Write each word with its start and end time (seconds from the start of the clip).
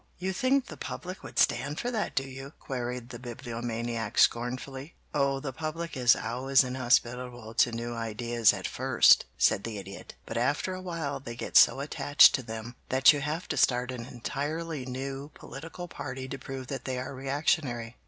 "You 0.17 0.33
think 0.33 0.65
the 0.65 0.77
public 0.77 1.21
would 1.21 1.37
stand 1.37 1.79
for 1.79 1.91
that, 1.91 2.15
do 2.15 2.23
you?" 2.27 2.53
queried 2.59 3.09
the 3.09 3.19
Bibliomaniac 3.19 4.17
scornfully. 4.17 4.95
"Oh, 5.13 5.39
the 5.39 5.53
public 5.53 5.95
is 5.95 6.15
always 6.15 6.63
inhospitable 6.63 7.53
to 7.53 7.71
new 7.71 7.93
ideas 7.93 8.51
at 8.51 8.65
first," 8.67 9.25
said 9.37 9.63
the 9.63 9.77
Idiot, 9.77 10.15
"but 10.25 10.37
after 10.37 10.73
a 10.73 10.81
while 10.81 11.19
they 11.19 11.35
get 11.35 11.55
so 11.55 11.81
attached 11.81 12.33
to 12.33 12.41
them 12.41 12.75
that 12.89 13.13
you 13.13 13.21
have 13.21 13.47
to 13.49 13.57
start 13.57 13.91
an 13.91 14.07
entirely 14.07 14.87
new 14.87 15.29
political 15.35 15.87
party 15.87 16.27
to 16.29 16.39
prove 16.39 16.65
that 16.65 16.85
they 16.85 16.97
are 16.97 17.13
reactionary. 17.13 17.95